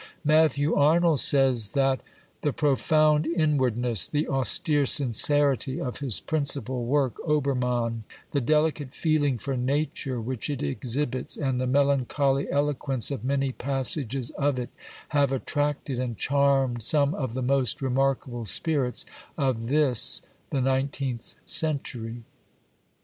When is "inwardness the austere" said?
3.27-4.87